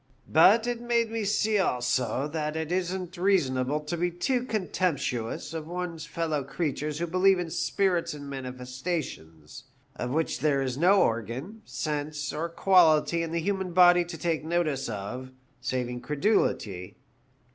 [0.31, 5.67] But it made me see also that it isn't reasonable to be too contemptuous of
[5.67, 11.61] one's fellow creatures who believe in spirits and manifestations, of which there is no organ,
[11.65, 15.29] sense, or quality in the human body to take notice of,
[15.61, 16.97] saving credulity.